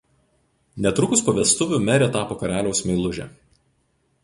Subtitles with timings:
[0.85, 3.31] Netrukus po vestuvių Merė tapo karaliaus meiluže.